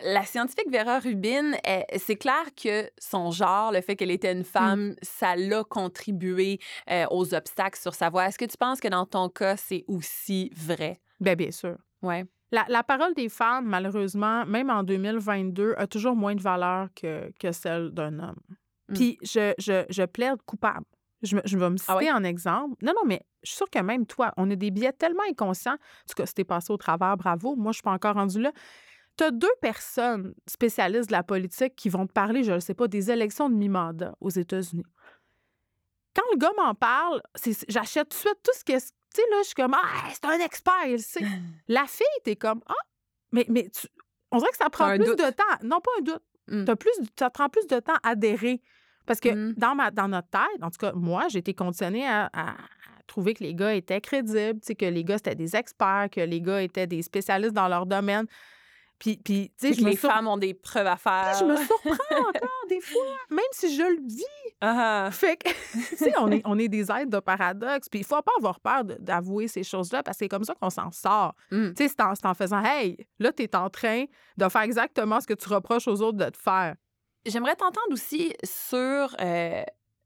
[0.00, 1.52] La scientifique Vera Rubin,
[1.96, 7.06] c'est clair que son genre, le fait qu'elle était une femme, ça l'a contribué euh,
[7.10, 8.26] aux obstacles sur sa voie.
[8.28, 11.00] Est-ce que tu penses que dans ton cas, c'est aussi vrai?
[11.18, 11.76] Bien, bien sûr.
[12.02, 12.24] Ouais.
[12.54, 17.30] La, la parole des femmes, malheureusement, même en 2022, a toujours moins de valeur que,
[17.40, 18.40] que celle d'un homme.
[18.88, 18.94] Mm.
[18.94, 20.86] Puis je, je, je plaide coupable.
[21.22, 22.12] Je, me- je vais me citer Ah ouais?
[22.12, 22.76] en exemple.
[22.82, 25.72] Non, non, mais je suis sûre que même toi, on a des billets tellement inconscients.
[25.74, 27.56] En tout cas, si t'es passé au travers, bravo.
[27.56, 28.52] Moi, je suis pas encore rendue là.
[29.16, 32.74] Tu as deux personnes spécialistes de la politique qui vont te parler, je ne sais
[32.74, 34.84] pas, des élections de mi-mandat aux États-Unis.
[36.14, 37.20] Quand le gars m'en parle,
[37.68, 38.72] j'achète tout de suite tout ce que.
[39.14, 41.20] Tu sais, là, je suis comme, ah, c'est un expert, il sait.
[41.68, 42.72] La fille, t'es comme, ah,
[43.32, 43.86] mais, mais tu-
[44.32, 45.18] on dirait que ça prend plus doute.
[45.18, 45.44] de temps.
[45.62, 46.22] Non, pas un doute.
[46.48, 46.74] Mm.
[46.76, 48.60] Plus, ça prend plus de temps à adhérer.
[49.06, 49.54] Parce que Mm.
[49.54, 52.30] dans, ma, dans notre tête, en tout cas, moi, j'ai été conditionnée à,
[53.06, 56.62] trouver que les gars étaient crédibles, que les gars, c'était des experts, que les gars
[56.62, 58.24] étaient des spécialistes dans leur domaine.
[59.04, 61.36] Puis, puis tu sais, Que je me, les sur- femmes ont des preuves à faire.
[61.38, 64.24] je me surprends encore des fois, même si je le vis.
[64.62, 65.10] Ah, ah.
[65.10, 65.50] Fait que,
[65.90, 67.90] tu sais, on est, on est des êtres de paradoxe.
[67.90, 70.70] Puis il faut pas avoir peur d'avouer ces choses-là parce que c'est comme ça qu'on
[70.70, 71.34] s'en sort.
[71.50, 71.74] Mm.
[71.74, 74.04] Tu sais, c'est en, c'est en faisant, hey, là, tu es en train
[74.38, 76.74] de faire exactement ce que tu reproches aux autres de te faire.
[77.26, 79.62] J'aimerais t'entendre aussi sur euh,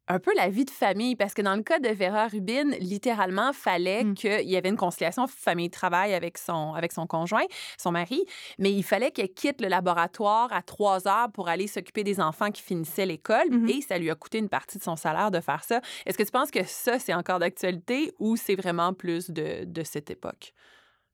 [0.09, 3.53] un peu la vie de famille, parce que dans le cas de Vera Rubin, littéralement,
[3.53, 4.15] fallait Mm.
[4.15, 7.45] qu'il y avait une conciliation famille-travail avec son, avec son conjoint,
[7.79, 8.25] son mari,
[8.59, 12.51] mais il fallait qu'elle quitte le laboratoire à trois heures pour aller s'occuper des enfants
[12.51, 13.67] qui finissaient l'école, Mhm.
[13.67, 15.81] et ça lui a coûté une partie de son salaire de faire ça.
[16.07, 19.83] Est-ce que tu penses que ça, c'est encore d'actualité ou c'est vraiment plus de, de
[19.85, 20.55] cette époque?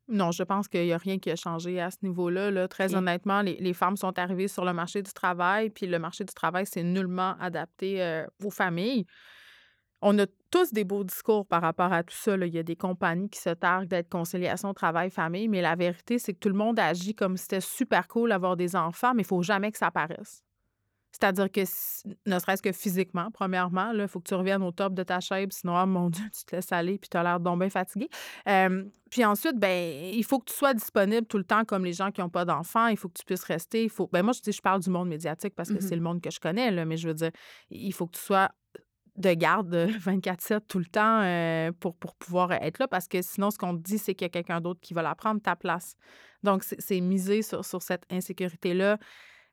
[0.06, 2.50] Non, je pense qu'il n'y a rien qui a changé à ce niveau-là.
[2.50, 2.68] là.
[2.68, 6.24] Très honnêtement, les, les femmes sont arrivées sur le marché du travail, puis le marché
[6.24, 9.06] du travail, c'est nullement adapté euh, aux familles.
[10.02, 12.36] On a tous des beaux discours par rapport à tout ça.
[12.36, 12.44] là.
[12.44, 16.34] Il y a des compagnies qui se targuent d'être conciliation travail-famille, mais la vérité, c'est
[16.34, 19.26] que tout le monde agit comme si c'était super cool d'avoir des enfants, mais il
[19.26, 20.44] faut jamais que ça apparaisse.
[21.14, 21.60] C'est-à-dire que,
[22.26, 25.52] ne serait-ce que physiquement, premièrement, il faut que tu reviennes au top de ta shape,
[25.52, 28.08] sinon, ah, mon Dieu, tu te laisses aller puis tu as l'air donc bien fatigué.
[28.48, 31.92] Euh, puis ensuite, ben, il faut que tu sois disponible tout le temps comme les
[31.92, 32.88] gens qui n'ont pas d'enfants.
[32.88, 33.84] Il faut que tu puisses rester.
[33.84, 34.08] Il faut...
[34.12, 35.80] ben, moi, je dis, je parle du monde médiatique parce que Mhm.
[35.80, 37.30] c'est le monde que je connais, là, mais je veux dire,
[37.70, 38.50] il faut que tu sois
[39.16, 43.22] de garde euh, 24-7 tout le temps euh, pour, pour pouvoir être là parce que
[43.22, 45.40] sinon, ce qu'on te dit, c'est qu'il y a quelqu'un d'autre qui va la prendre
[45.40, 45.94] ta place.
[46.42, 48.98] Donc, c'est c'est miser sur, sur cette insécurité-là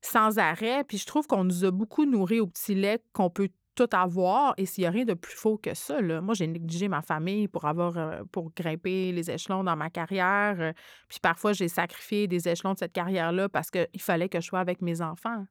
[0.01, 0.83] sans arrêt.
[0.83, 4.53] Puis je trouve qu'on nous a beaucoup nourri au petit lait qu'on peut tout avoir
[4.57, 6.01] et s'il n'y a rien de plus faux que ça.
[6.01, 6.21] Là.
[6.21, 10.57] Moi, j'ai négligé ma famille pour avoir euh, pour grimper les échelons dans ma carrière.
[10.59, 10.73] euh,
[11.07, 14.59] puis parfois, j'ai sacrifié des échelons de cette carrière-là parce qu'il fallait que je sois
[14.59, 15.45] avec mes enfants,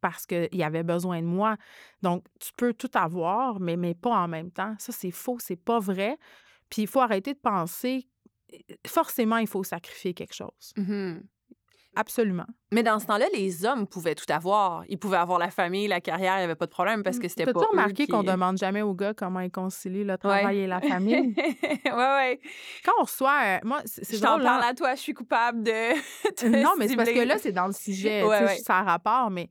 [0.00, 1.56] parce qu'il y avait besoin de moi.
[2.00, 4.74] Donc, tu peux tout avoir, mais, mais pas en même temps.
[4.78, 6.18] Ça, c'est faux, c'est pas vrai.
[6.70, 8.08] Puis il faut arrêter de penser,
[8.86, 10.72] forcément, il faut sacrifier quelque chose.
[11.94, 12.46] Absolument.
[12.72, 14.82] Mais dans ce temps-là, les hommes pouvaient tout avoir.
[14.88, 17.28] Ils pouvaient avoir la famille, la carrière, il n'y avait pas de problème parce que
[17.28, 17.52] c'était pas.
[17.52, 20.80] T'as-tu remarqué qui- qu'on demande jamais aux gars comment ils concilient le travail et la
[20.80, 21.34] famille?
[21.84, 22.40] ouais, ouais.
[22.84, 24.68] Quand on reçoit, euh, moi, c'est Je t'en drôle, parle hein.
[24.70, 26.52] à toi, je suis coupable de.
[26.62, 28.24] Non, mais c'est parce que là, c'est dans le sujet.
[28.24, 28.56] Ouais.
[28.58, 29.50] Ça a rapport, mais,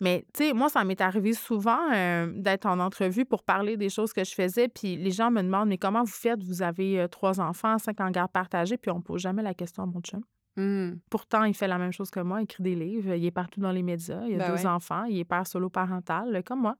[0.00, 3.90] mais tu sais, moi, ça m'est arrivé souvent euh, d'être en entrevue pour parler des
[3.90, 4.66] choses que je faisais.
[4.68, 6.42] Puis les gens me demandent, mais comment vous faites?
[6.42, 9.54] Vous avez euh, trois enfants, cinq en garde partagée, puis on ne pose jamais la
[9.54, 10.22] question à mon chum.
[10.56, 10.94] Hmm.
[11.10, 13.60] Pourtant, il fait la même chose que moi, il écrit des livres, il est partout
[13.60, 14.66] dans les médias, il a Ben deux ouais.
[14.66, 16.76] enfants, il est père solo parental, comme moi.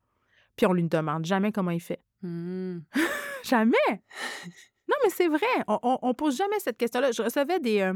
[0.57, 2.01] Puis on lui demande jamais comment il fait.
[2.23, 2.79] Hmm.
[3.45, 4.03] Jamais!
[4.89, 5.47] Non, mais c'est vrai.
[5.69, 7.12] On, on, on pose jamais cette question-là.
[7.12, 7.93] Je recevais des, euh,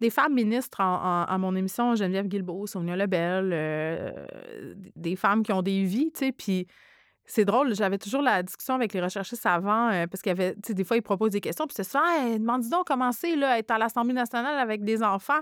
[0.00, 5.42] des femmes ministres en- en- à mon émission, Geneviève Guilbeault, Sonia Lebel, euh, des femmes
[5.42, 6.66] qui ont des vies, tu sais, puis
[7.24, 10.54] c'est drôle, j'avais toujours la discussion avec les recherchistes avant, euh, parce qu'il y avait,
[10.54, 13.12] tu sais, des fois, ils proposent des questions, puis c'est ça, hey, demande donc comment
[13.12, 15.40] c'est, là, être à l'Assemblée nationale avec des enfants.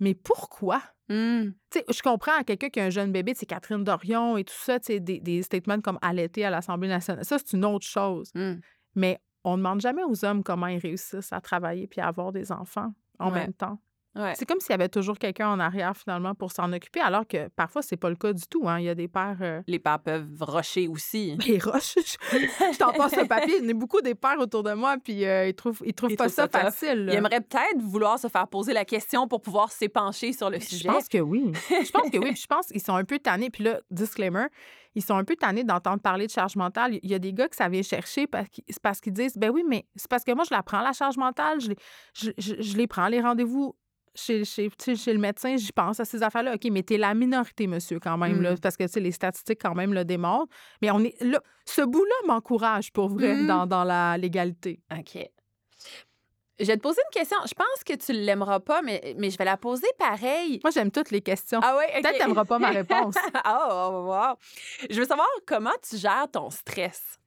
[0.00, 0.80] Mais pourquoi?
[1.08, 1.50] Hmm.
[1.70, 4.54] Tu sais, je comprends quelqu'un qui a un jeune bébé, c'est Catherine Dorion et tout
[4.56, 7.24] ça, tu sais, des, des statements comme allaiter à l'Assemblée nationale.
[7.24, 8.30] Ça, c'est une autre chose.
[8.34, 8.56] Hmm.
[8.94, 12.32] Mais on ne demande jamais aux hommes comment ils réussissent à travailler puis à avoir
[12.32, 13.40] des enfants en Ouais.
[13.40, 13.78] même temps.
[14.18, 14.34] Ouais.
[14.34, 17.48] C'est comme s'il y avait toujours quelqu'un en arrière, finalement, pour s'en occuper, alors que
[17.48, 18.68] parfois, c'est pas le cas du tout.
[18.68, 18.80] Hein.
[18.80, 19.38] Il y a des pères.
[19.40, 21.36] euh, Les pères peuvent rocher aussi.
[21.46, 21.94] Les roches.
[21.96, 22.36] Je
[22.72, 23.54] je t'en passe un papier.
[23.58, 25.94] Il y en a beaucoup des pères autour de moi, puis euh, ils trouvent, ils
[25.94, 27.06] trouvent Ils pas trouvent ça, facile.
[27.08, 30.64] Ils aimeraient peut-être vouloir se faire poser la question pour pouvoir s'épancher sur le Je
[30.64, 30.88] sujet.
[30.88, 31.52] pense que oui.
[31.70, 32.24] Je pense que oui.
[32.32, 33.50] Puis je pense qu'ils sont un peu tannés.
[33.50, 34.46] Puis là, disclaimer,
[34.94, 36.98] ils sont un peu tannés d'entendre parler de charge mentale.
[37.02, 39.36] Il y a des gars que ça vient chercher parce qu'ils, c'est parce qu'ils disent
[39.36, 41.60] ben oui, mais c'est parce que moi, je la prends, la charge mentale.
[41.60, 41.76] Je les,
[42.14, 43.76] je, je- je les prends, les rendez-vous.
[44.14, 46.54] Chez, chez, tu sais, chez le médecin, j'y pense à ces affaires-là.
[46.54, 48.58] OK, mais t'es la minorité, monsieur, quand même, là, Mm.
[48.58, 50.52] parce que tu les statistiques, quand même, le démontrent.
[50.82, 51.40] Mais on est là.
[51.66, 53.46] Ce bout-là m'encourage, pour vrai, Mm.
[53.46, 54.80] dans, dans la légalité.
[54.96, 55.18] OK.
[56.60, 57.36] Je vais te poser une question.
[57.46, 60.58] Je pense que tu l'aimeras pas, mais, mais je vais la poser pareil.
[60.64, 61.60] Moi, j'aime toutes les questions.
[61.62, 62.02] Ah ouais, OK.
[62.02, 63.14] Peut-être t'aimeras pas ma réponse.
[63.44, 64.36] Ah, oh, wow.
[64.90, 67.17] Je veux savoir comment tu gères ton stress.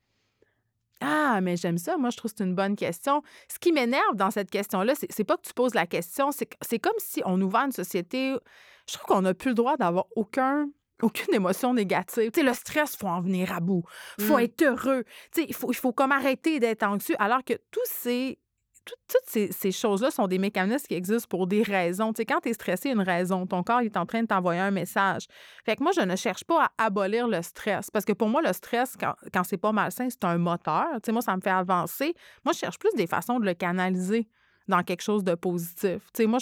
[1.02, 1.98] Ah, mais j'aime ça.
[1.98, 3.22] Moi, je trouve que c'est une bonne question.
[3.52, 6.46] Ce qui m'énerve dans cette question-là, c'est c'est pas que tu poses la question, c'est
[6.46, 8.36] que- c'est comme si on ouvrait une société.
[8.88, 10.68] Je trouve qu'on n'a plus le droit d'avoir aucun.
[11.02, 12.30] Aucune émotion négative.
[12.30, 13.82] Tu sais, le stress, il faut en venir à bout.
[14.20, 14.42] Il faut Mm.
[14.42, 15.04] être heureux.
[15.34, 17.16] Tu sais, il faut, il faut comme arrêter d'être anxieux.
[17.18, 18.38] Alors que tous ces,
[18.86, 22.13] tout- toutes ces, choses-là sont des mécanismes qui existent pour des raisons.
[22.13, 23.46] Tu sais, quand tu es stressé, il une raison.
[23.46, 25.26] Ton corps il est en train de t'envoyer un message.
[25.65, 27.89] Fait que moi, je ne cherche pas à abolir le stress.
[27.91, 30.88] Parce que pour moi, le stress, quand, c'est pas malsain, c'est un moteur.
[30.96, 32.13] Tu sais, moi, ça me fait avancer.
[32.44, 34.28] Moi, je cherche plus des façons de le canaliser
[34.67, 36.00] dans quelque chose de positif.
[36.13, 36.39] Tu sais, moi,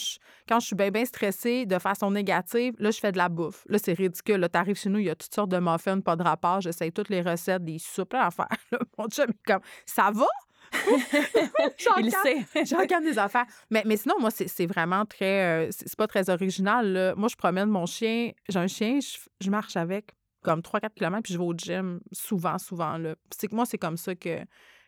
[0.47, 3.63] quand je suis bien, bien stressée de façon négative, là, je fais de la bouffe.
[3.67, 4.38] Là, c'est ridicule.
[4.38, 6.62] Là, t'arrives chez nous, il y a toutes sortes de muffins, pas de rapport.
[6.62, 8.47] J'essaye toutes les recettes, des soupes, d'affaires.
[8.71, 10.28] Là, Mon chum est comme, ça va?
[11.99, 12.45] Il sait.
[12.65, 13.45] Je regarde des affaires.
[13.69, 15.67] Mais, mais sinon, moi, c'est vraiment très.
[15.67, 16.91] euh, c'est c'est pas très original.
[16.91, 17.15] là.
[17.15, 18.32] Moi, je promène mon chien.
[18.47, 21.99] J'ai un chien, je, je marche avec comme 3-4 km, puis je vais au gym
[22.13, 22.97] souvent, souvent.
[22.97, 23.15] là.
[23.32, 24.39] C'est que moi, c'est comme ça que,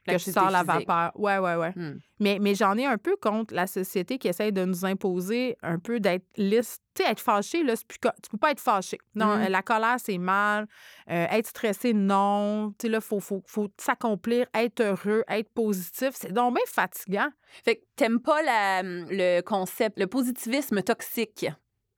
[0.05, 0.87] que je sors la physique.
[0.87, 1.11] vapeur.
[1.19, 1.71] Ouais, ouais, ouais.
[1.75, 1.99] Hmm.
[2.19, 5.79] Mais, mais j'en ai un peu contre la société qui essaye de nous imposer un
[5.79, 6.79] peu d'être lisse.
[6.93, 8.97] Tu sais, être fâché, là, c'est plus tu peux pas être fâché.
[9.15, 10.67] Non, euh, la colère, c'est mal.
[11.09, 12.71] Euh, être stressé, non.
[12.77, 16.09] Tu sais, là, il faut, faut, faut s'accomplir, être heureux, être positif.
[16.13, 17.29] C'est donc bien fatigant.
[17.63, 21.45] Fait que t'aimes pas la- le concept, le positivisme toxique.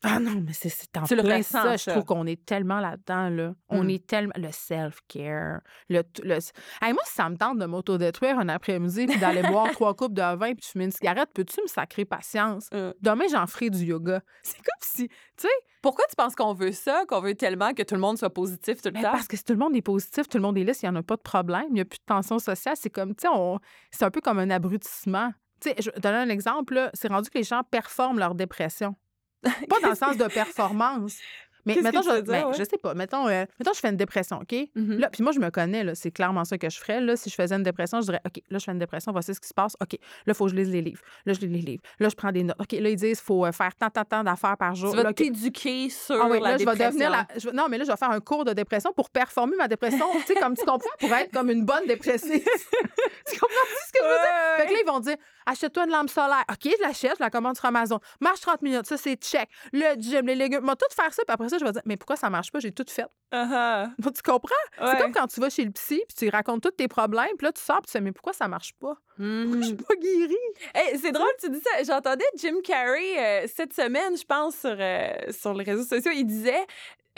[0.03, 1.77] Ah non, mais c'est c'est en Tu le plein ça.
[1.77, 3.53] Je trouve qu'on est tellement là-dedans, là.
[3.69, 3.89] On Mm.
[3.89, 4.33] est tellement...
[4.35, 6.03] Le self-care, le...
[6.23, 6.33] le...
[6.81, 10.13] Hey, moi, si ça me tente de m'autodétruire un après-midi puis d'aller boire trois coupes
[10.13, 12.67] de vin puis fumer une cigarette, peux-tu me sacrer patience?
[12.73, 12.93] Euh.
[13.01, 14.21] Demain, j'en ferai du yoga.
[14.43, 15.07] C'est comme si...
[15.07, 15.47] Tu sais,
[15.81, 18.81] Pourquoi tu penses qu'on veut ça, qu'on veut tellement que tout le monde soit positif
[18.81, 19.11] tout le ben, temps?
[19.13, 20.95] parce que si tout le monde est positif, tout le monde est lisse, il n'y
[20.95, 22.75] en a pas de problème, il n'y a plus de tension sociale.
[22.77, 23.59] C'est comme, tu sais, on...
[23.91, 25.31] c'est un peu comme un abrutissement.
[25.61, 26.89] Tu sais, je vais donner un exemple, là.
[26.93, 28.95] C'est rendu que les gens performent leur dépression.
[29.69, 31.17] Pas dans le sens de performance.
[31.65, 32.54] Mais mettons, je, dire, ben, ouais?
[32.58, 34.56] je sais pas, mettons, euh, mettons, je fais une dépression, OK?
[34.76, 34.97] Mhm.
[34.97, 36.99] Là, puis moi, je me connais, là, c'est clairement ça que je ferais.
[37.02, 39.34] Là, si je faisais une dépression, je dirais, OK, là, je fais une dépression, voici
[39.34, 39.76] ce qui se passe.
[39.82, 39.97] OK, là,
[40.28, 41.02] il faut que je lise les livres.
[41.26, 41.84] Là, je lis les livres.
[41.99, 42.58] Là, je prends des notes.
[42.60, 44.93] OK, là, ils disent, il faut euh, faire tant, tant, tant d'affaires par jour.
[44.93, 47.28] Tu vas t'éduquer sur Ah oui, la là, je vais devenir la.
[47.38, 50.06] je Non, mais là, je vais faire un cours de dépression pour performer ma dépression.
[50.26, 52.43] tu sais, comme tu comprends, pour être comme une bonne dépressive.
[53.28, 54.58] tu comprends ce que je veux dire?
[54.58, 56.43] Fait que là, ils vont dire achète-toi une lampe solaire.
[56.49, 57.99] OK, je l'achète, je la commande sur Amazon.
[58.19, 59.49] Marche 30 minutes, ça, c'est check.
[59.71, 60.63] Le gym, les légumes.
[60.63, 62.59] Moi, tout faire ça, puis après ça, je vais dire mais pourquoi ça marche pas?
[62.59, 63.05] J'ai tout fait.
[63.31, 64.55] Ah Tu comprends?
[64.79, 67.45] C'est comme quand tu vas chez le psy, puis tu racontes tous tes problèmes, puis
[67.45, 68.95] là, tu sors, puis tu fais mais pourquoi ça marche pas?
[69.19, 70.35] Je suis pas guérie?
[70.73, 71.83] Hey, c'est drôle, tu dis ça.
[71.83, 76.11] J'entendais Jim Carrey euh, cette semaine, je pense, sur, euh, sur les réseaux sociaux.
[76.13, 76.65] Il disait,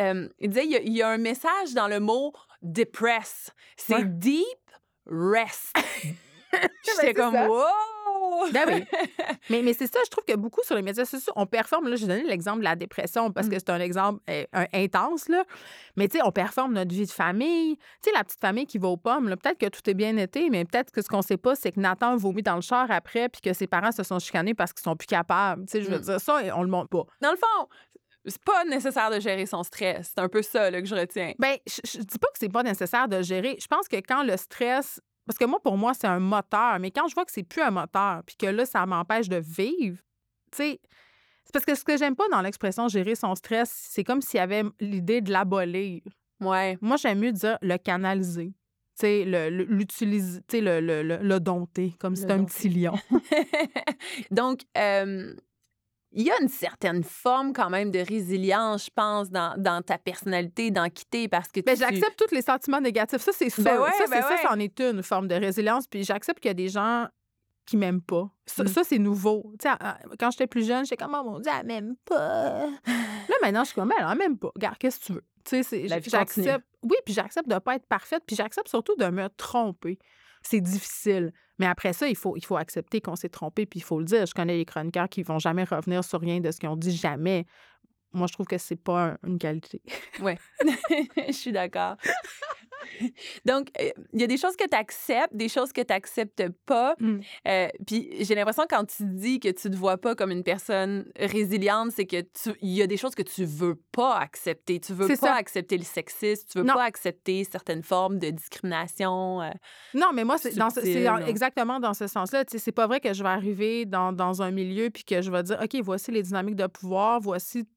[0.02, 3.52] euh, il disait, il y, a, il y a un message dans le mot depress.
[3.78, 4.04] C'est Ouais.
[4.06, 4.44] deep
[5.06, 5.74] rest.
[6.84, 7.48] J'étais c'est comme, ça.
[8.30, 8.52] Wow!
[8.52, 8.84] Ben oui.
[9.50, 11.88] Mais, mais c'est ça, je trouve que beaucoup sur les médias sociaux, on performe.
[11.88, 15.30] Là, j'ai donné l'exemple de la dépression parce que c'est un exemple euh, un- intense,
[15.30, 15.44] là.
[15.98, 17.78] Mais tu sais, on performe notre vie de famille.
[17.78, 20.18] Tu sais, la petite famille qui va aux pommes, là, peut-être que tout est bien
[20.18, 22.90] été, mais peut-être que ce qu'on sait pas, c'est que Nathan vomit dans le char
[22.90, 25.66] après puis que ses parents se sont chicanés parce qu'ils sont plus capables.
[25.68, 26.02] Tu sais, je veux Mm.
[26.02, 27.04] dire, ça, on le montre pas.
[27.22, 27.68] Dans le fond,
[28.26, 30.14] c'est pas nécessaire de gérer son stress.
[30.16, 31.34] C'est un peu ça là, que je retiens.
[31.38, 33.58] Ben, je, je dis pas que c'est pas nécessaire de gérer.
[33.62, 35.00] Je pense que quand le stress.
[35.26, 36.80] Parce que moi, pour moi, c'est un moteur.
[36.80, 39.38] Mais quand je vois que c'est plus un moteur, puis que là, ça m'empêche de
[39.38, 39.98] vivre,
[40.52, 40.80] tu sais.
[41.46, 44.40] C'est parce que ce que j'aime pas dans l'expression gérer son stress, c'est comme s'il
[44.40, 46.02] y avait l'idée de l'abolir.
[46.42, 46.78] Ouais.
[46.82, 48.54] Moi, j'aime mieux dire le canaliser.
[48.98, 52.70] Tu sais, l'utiliser, tu sais, le, le, le, le dompter, comme si c'était un petit
[52.70, 52.96] lion.
[54.32, 55.36] Donc, euh,
[56.16, 59.98] il y a une certaine forme quand même de résilience, je pense, dans, dans ta
[59.98, 61.82] personnalité, dans quitter, parce que Ben, tu...
[61.82, 63.22] j'accepte tous les sentiments négatifs.
[63.22, 63.64] Ça, c'est sûr.
[63.64, 64.42] Ben ouais, ça, ben c'est ouais.
[64.42, 65.88] ça, c'en est une forme de résilience.
[65.88, 67.08] Puis j'accepte qu'il y a des gens
[67.66, 68.30] qui m'aiment pas.
[68.46, 68.68] Ça, Mm.
[68.68, 69.52] ça, c'est nouveau.
[69.60, 72.68] Tu sais, à- quand j'étais plus jeune, j'étais comme, oh mon Dieu, elle m'aime pas.
[73.30, 74.52] Là, maintenant, je suis comme, elle, elle m'aime pas.
[74.56, 75.26] Regarde, qu'est-ce que tu veux?
[76.08, 76.66] J'accepte.
[76.84, 78.24] Oui, puis j'accepte de pas être parfaite.
[78.26, 79.98] Puis j'accepte surtout de me tromper.
[80.44, 81.34] C'est difficile.
[81.60, 84.06] Mais après ça, il faut, il faut accepter qu'on s'est trompé, puis il faut le
[84.06, 84.26] dire.
[84.26, 86.96] Je connais les chroniqueurs qui vont jamais revenir sur rien de ce qu'ils ont dit,
[86.96, 87.46] jamais.
[88.14, 89.82] Moi, je trouve que c'est pas un- une qualité.
[90.22, 90.38] Ouais,
[91.28, 91.96] je suis d'accord.
[93.46, 96.44] Donc, euh, il y a des choses que tu acceptes, des choses que tu n'acceptes
[96.66, 96.96] pas.
[97.00, 97.20] Mm.
[97.48, 101.12] Euh, puis j'ai l'impression quand tu dis que tu te vois pas comme une personne
[101.20, 104.80] résiliente, c'est que tu il y a des choses que tu veux pas accepter.
[104.80, 105.34] Tu veux pas ça.
[105.36, 106.74] accepter le sexisme, tu veux Non.
[106.74, 109.42] pas accepter certaines formes de discrimination.
[109.42, 109.50] euh.
[109.94, 110.54] Non, mais moi, c'est
[111.28, 112.44] exactement dans ce sens-là.
[112.48, 115.44] C'est pas vrai que je vais arriver dans, dans un milieu puis que je vais
[115.44, 117.68] dire, OK, voici les dynamiques de pouvoir, voici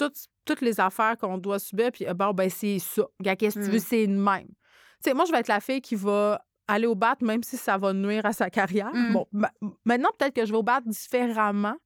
[0.00, 3.02] toutes, toutes les affaires qu'on doit subir, puis euh, bon, ben c'est ça.
[3.22, 4.46] Qu'est-ce que tu veux, c'est de même.
[4.48, 7.56] Tu sais, moi, je vais être la fille qui va aller au bat, même si
[7.56, 8.94] ça va nuire à sa carrière.
[8.94, 9.12] Mm.
[9.12, 9.52] Bon, ma-
[9.84, 11.76] maintenant, peut-être que je vais au bat différemment,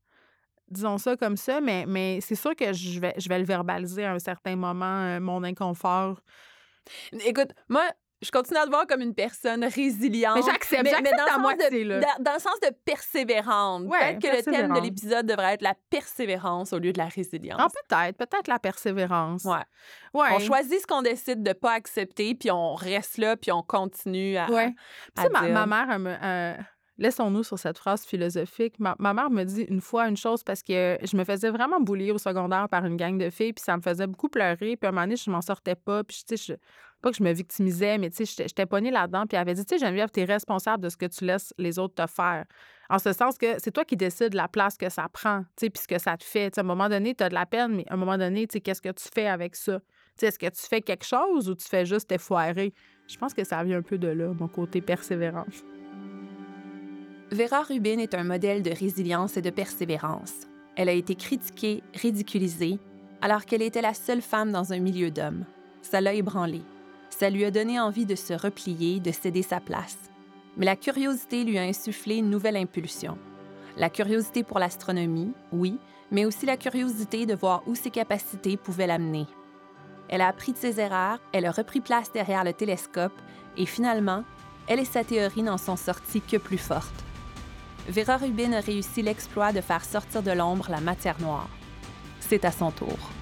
[0.68, 4.04] disons ça comme ça, mais, mais c'est sûr que je vais, je vais le verbaliser
[4.04, 6.20] à un certain moment, euh, mon inconfort.
[7.24, 7.84] Écoute, moi,
[8.24, 10.36] je continue à te voir comme une personne résiliente.
[10.36, 12.00] Mais j'accepte, mais j'accepte dans le à sens moitié, de- là.
[12.20, 13.84] Dans, le sens de persévérante.
[13.84, 17.06] Ouais, Peut-être que le thème de l'épisode devrait être la persévérance au lieu de la
[17.06, 17.60] résilience.
[17.62, 19.44] Ah, peut-être, peut-être la persévérance.
[19.44, 19.56] Ouais.
[20.12, 20.28] Ouais.
[20.32, 24.36] On choisit ce qu'on décide de pas accepter, puis on reste là, puis on continue
[24.36, 24.50] à.
[24.50, 24.74] Ouais.
[25.16, 26.54] Tu sais, ma, mère, me, euh,
[26.98, 28.74] laissons-nous sur cette phrase philosophique.
[28.78, 31.80] Ma, ma mère me dit une fois une chose parce que je me faisais vraiment
[31.80, 34.76] boulir au secondaire par une gang de filles, puis ça me faisait beaucoup pleurer.
[34.76, 36.04] Puis à un moment donné, je m'en sortais pas.
[36.04, 36.58] Puis, tu sais, je-
[37.04, 39.26] pas que je me victimisais, mais tu sais, j'étais- pognée là-dedans.
[39.26, 41.78] Puis elle avait dit, tu sais, Geneviève, t'es responsable de ce que tu laisses les
[41.78, 42.46] autres te faire.
[42.88, 45.70] En ce sens que c'est toi qui décides la place que ça prend, tu sais,
[45.70, 46.50] puis ce que ça te fait.
[46.50, 48.16] Tu sais, à un moment donné, tu as de la peine, mais à un moment
[48.16, 49.80] donné, tu sais, qu'est-ce que tu fais avec ça?
[49.80, 49.84] Tu
[50.16, 52.72] sais, est-ce que tu fais quelque chose ou tu fais juste t'effoirer?
[53.06, 55.62] Je pense que ça vient un peu de là, mon côté persévérance.
[57.30, 60.32] Vera Rubin est un modèle de résilience et de persévérance.
[60.76, 62.78] Elle a été critiquée, ridiculisée,
[63.20, 65.44] alors qu'elle était la seule femme dans un milieu d'hommes.
[65.82, 66.62] Ça l'a ébranlée.
[67.16, 69.96] Ça lui a donné envie de se replier, de céder sa place.
[70.56, 73.16] Mais la curiosité lui a insufflé une nouvelle impulsion.
[73.76, 75.78] La curiosité pour l'astronomie, oui,
[76.10, 79.26] mais aussi la curiosité de voir où ses capacités pouvaient l'amener.
[80.08, 83.16] Elle a appris de ses erreurs, elle a repris place derrière le télescope
[83.56, 84.24] et finalement,
[84.66, 87.04] elle et sa théorie n'en sont sorties que plus fortes.
[87.88, 91.48] Vera Rubin a réussi l'exploit de faire sortir de l'ombre la matière noire.
[92.18, 93.13] C'est à son tour.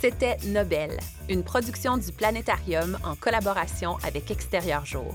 [0.00, 0.96] C'était Nobel,
[1.28, 5.12] une production du Planétarium en collaboration avec Extérieur Jour.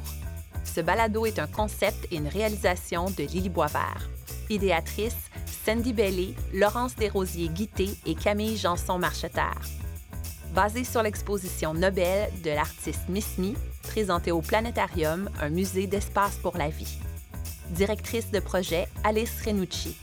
[0.65, 4.09] Ce balado est un concept et une réalisation de Lily Boisvert.
[4.49, 5.15] Idéatrice,
[5.65, 9.61] Sandy Bellé, Laurence Desrosiers-Guité et Camille Janson-Marcheterre.
[10.53, 13.53] Basé sur l'exposition Nobel de l'artiste Miss Me,
[13.83, 16.97] présentée au Planétarium, un musée d'espace pour la vie.
[17.69, 19.95] Directrice de projet, Alice Renucci.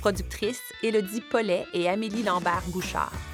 [0.00, 3.31] Productrice, Élodie Paulet et Amélie Lambert-Bouchard.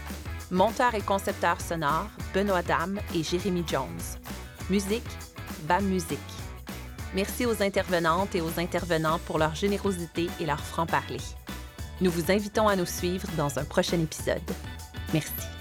[0.50, 3.84] Monteur et concepteur sonore, Benoît Dame et Jérémy Jones.
[4.70, 5.02] Musique,
[5.64, 6.18] BAM Musique.
[7.14, 11.20] Merci aux intervenantes et aux intervenants pour leur générosité et leur franc-parler.
[12.00, 14.40] Nous vous invitons à nous suivre dans un prochain épisode.
[15.12, 15.57] Merci.